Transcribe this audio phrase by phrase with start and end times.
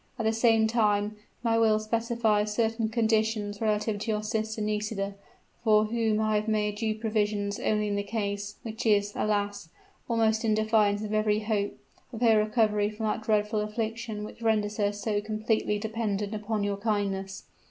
[0.17, 5.13] At the same time my will specifies certain conditions relative to your sister Nisida,
[5.63, 9.69] for whom I have made due provision only in the case which is, alas!
[10.09, 11.77] almost in defiance of every hope!
[12.11, 16.77] of her recovery from that dreadful affliction which renders her so completely dependent upon your
[16.77, 17.43] kindness.'